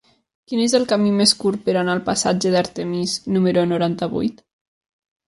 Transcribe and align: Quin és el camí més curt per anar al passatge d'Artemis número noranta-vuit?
Quin 0.51 0.59
és 0.61 0.73
el 0.77 0.85
camí 0.93 1.11
més 1.19 1.33
curt 1.43 1.61
per 1.67 1.75
anar 1.81 1.93
al 1.97 2.01
passatge 2.07 2.53
d'Artemis 2.55 3.13
número 3.37 3.67
noranta-vuit? 3.73 4.43